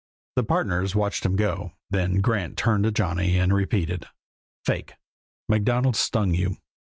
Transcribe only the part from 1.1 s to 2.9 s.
him go, then Grant turned